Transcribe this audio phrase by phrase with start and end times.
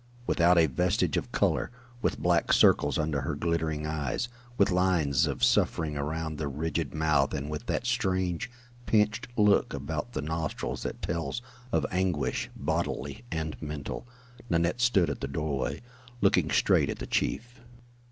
[0.25, 1.69] Without a vestige of color;
[2.01, 7.35] with black circles under her glittering eyes; with lines of suffering around the rigid mouth
[7.35, 8.49] and with that strange
[8.87, 14.07] pinched look about the nostrils that tells of anguish, bodily and mental,
[14.49, 15.83] Nanette stood at the doorway,
[16.19, 17.61] looking straight at the chief.